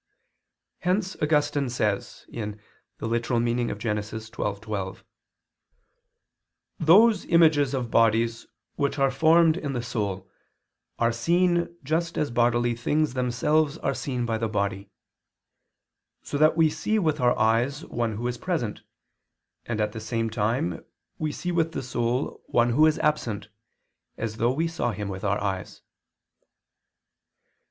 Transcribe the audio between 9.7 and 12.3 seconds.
the soul are seen just